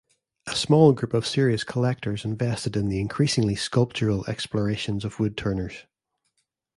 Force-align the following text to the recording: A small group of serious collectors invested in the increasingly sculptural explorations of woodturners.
A 0.47 0.55
small 0.55 0.93
group 0.93 1.13
of 1.13 1.27
serious 1.27 1.63
collectors 1.63 2.25
invested 2.25 2.75
in 2.75 2.89
the 2.89 2.99
increasingly 2.99 3.55
sculptural 3.55 4.25
explorations 4.27 5.05
of 5.05 5.17
woodturners. 5.17 5.85